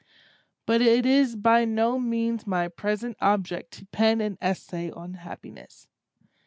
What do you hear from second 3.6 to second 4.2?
to pen